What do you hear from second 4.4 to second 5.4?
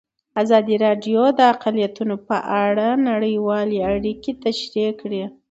تشریح کړي.